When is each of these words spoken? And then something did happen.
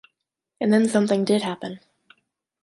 And 0.59 0.73
then 0.73 0.89
something 0.89 1.25
did 1.25 1.43
happen. 1.43 1.79